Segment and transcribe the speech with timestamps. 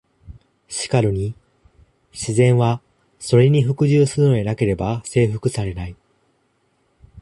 [0.67, 1.35] しかるに
[2.11, 2.81] 「自然は、
[3.19, 5.95] それに服従するのでなければ征服されない」。